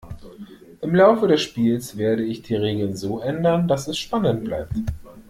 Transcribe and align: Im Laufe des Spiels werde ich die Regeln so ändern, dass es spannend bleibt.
Im 0.81 0.95
Laufe 0.95 1.27
des 1.27 1.43
Spiels 1.43 1.95
werde 1.95 2.23
ich 2.23 2.41
die 2.41 2.55
Regeln 2.55 2.95
so 2.95 3.19
ändern, 3.19 3.67
dass 3.67 3.87
es 3.87 3.99
spannend 3.99 4.43
bleibt. 4.45 4.73